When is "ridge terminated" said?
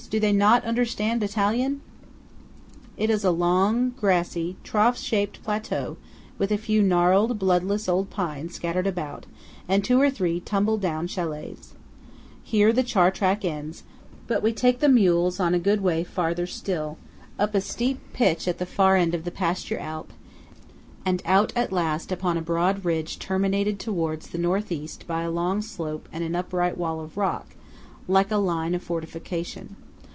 22.83-23.79